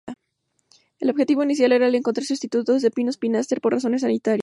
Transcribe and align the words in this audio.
El 0.97 1.11
objetivo 1.11 1.43
inicial 1.43 1.73
era 1.73 1.85
el 1.85 1.91
de 1.91 1.99
encontrar 1.99 2.25
sustitutos 2.25 2.83
al 2.83 2.89
"Pinus 2.89 3.17
pinaster" 3.19 3.61
por 3.61 3.73
razones 3.73 4.01
sanitarias. 4.01 4.39